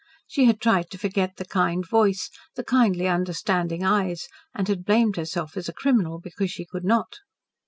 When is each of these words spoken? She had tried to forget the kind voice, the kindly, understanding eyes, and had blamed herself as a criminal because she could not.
She 0.25 0.45
had 0.45 0.59
tried 0.59 0.89
to 0.89 0.97
forget 0.97 1.35
the 1.37 1.45
kind 1.45 1.87
voice, 1.87 2.31
the 2.55 2.63
kindly, 2.63 3.07
understanding 3.07 3.83
eyes, 3.83 4.27
and 4.55 4.67
had 4.67 4.83
blamed 4.83 5.15
herself 5.15 5.55
as 5.55 5.69
a 5.69 5.73
criminal 5.73 6.17
because 6.19 6.49
she 6.49 6.65
could 6.65 6.83
not. 6.83 7.17